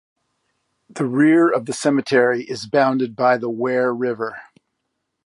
The 0.89 1.05
rear 1.05 1.53
of 1.53 1.67
the 1.67 1.73
cemetery 1.73 2.41
is 2.45 2.65
bounded 2.65 3.15
by 3.15 3.37
the 3.37 3.51
Ware 3.51 3.93
River. 3.93 4.39